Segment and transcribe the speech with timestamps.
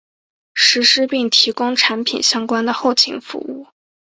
[0.55, 3.67] 实施并提供产品相关的后勤服务。